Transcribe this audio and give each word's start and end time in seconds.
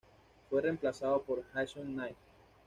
Fue 0.49 0.63
reemplazado 0.63 1.21
por 1.21 1.43
Jason 1.53 1.93
Knight. 1.95 2.17